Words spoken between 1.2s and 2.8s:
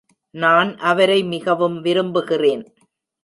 மிகவும் விரும்புகிறேன்.